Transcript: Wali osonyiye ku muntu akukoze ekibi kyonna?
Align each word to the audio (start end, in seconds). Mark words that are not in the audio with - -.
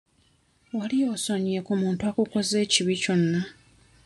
Wali 0.77 0.97
osonyiye 1.13 1.59
ku 1.67 1.73
muntu 1.81 2.01
akukoze 2.09 2.55
ekibi 2.65 2.93
kyonna? 3.01 3.41